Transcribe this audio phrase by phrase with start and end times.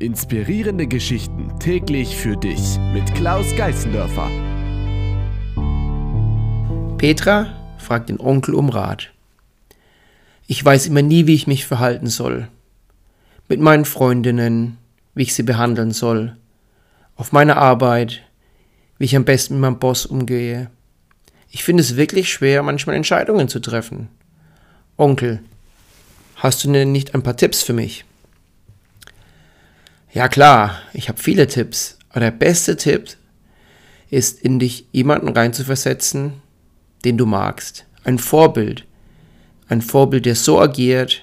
[0.00, 4.30] Inspirierende Geschichten täglich für dich mit Klaus Geißendörfer.
[6.96, 9.10] Petra fragt den Onkel um Rat.
[10.46, 12.48] Ich weiß immer nie, wie ich mich verhalten soll.
[13.46, 14.78] Mit meinen Freundinnen,
[15.14, 16.34] wie ich sie behandeln soll.
[17.16, 18.22] Auf meiner Arbeit,
[18.96, 20.70] wie ich am besten mit meinem Boss umgehe.
[21.50, 24.08] Ich finde es wirklich schwer, manchmal Entscheidungen zu treffen.
[24.96, 25.40] Onkel,
[26.36, 28.06] hast du denn nicht ein paar Tipps für mich?
[30.12, 33.16] Ja klar, ich habe viele Tipps, aber der beste Tipp
[34.10, 36.42] ist, in dich jemanden reinzuversetzen,
[37.04, 37.86] den du magst.
[38.02, 38.86] Ein Vorbild.
[39.68, 41.22] Ein Vorbild, der so agiert,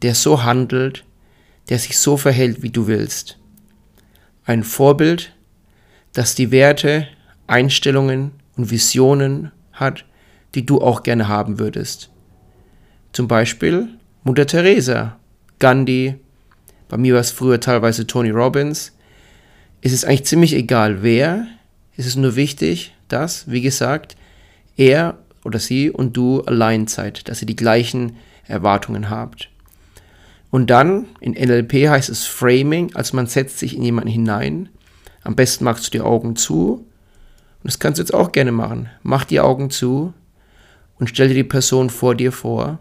[0.00, 1.04] der so handelt,
[1.68, 3.38] der sich so verhält, wie du willst.
[4.46, 5.34] Ein Vorbild,
[6.14, 7.06] das die Werte,
[7.46, 10.06] Einstellungen und Visionen hat,
[10.54, 12.10] die du auch gerne haben würdest.
[13.12, 13.88] Zum Beispiel
[14.22, 15.18] Mutter Teresa,
[15.58, 16.14] Gandhi,
[16.88, 18.92] bei mir war es früher teilweise Tony Robbins.
[19.80, 21.46] Es ist eigentlich ziemlich egal, wer.
[21.96, 24.16] Es ist nur wichtig, dass, wie gesagt,
[24.76, 29.50] er oder sie und du allein seid, dass ihr die gleichen Erwartungen habt.
[30.50, 34.68] Und dann, in NLP heißt es Framing, also man setzt sich in jemanden hinein.
[35.22, 36.74] Am besten machst du die Augen zu.
[36.74, 36.84] Und
[37.64, 38.88] das kannst du jetzt auch gerne machen.
[39.02, 40.14] Mach die Augen zu
[40.98, 42.78] und stell dir die Person vor dir vor.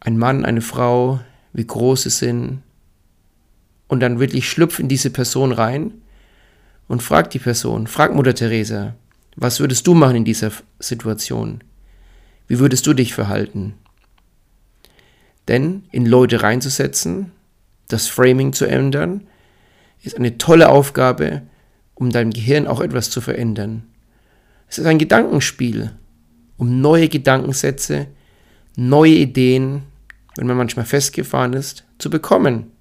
[0.00, 1.20] Ein Mann, eine Frau,
[1.52, 2.62] wie groß sie sind.
[3.88, 5.92] Und dann wirklich schlüpf in diese Person rein
[6.88, 8.94] und frag die Person, frag Mutter Teresa,
[9.36, 11.62] was würdest du machen in dieser Situation?
[12.46, 13.74] Wie würdest du dich verhalten?
[15.48, 17.32] Denn in Leute reinzusetzen,
[17.88, 19.26] das Framing zu ändern,
[20.02, 21.42] ist eine tolle Aufgabe,
[21.94, 23.84] um dein Gehirn auch etwas zu verändern.
[24.68, 25.92] Es ist ein Gedankenspiel,
[26.56, 28.06] um neue Gedankensätze,
[28.76, 29.82] neue Ideen
[30.40, 32.72] wenn man manchmal festgefahren ist, zu bekommen.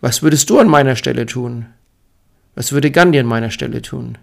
[0.00, 1.66] Was würdest du an meiner Stelle tun?
[2.56, 4.18] Was würde Gandhi an meiner Stelle tun?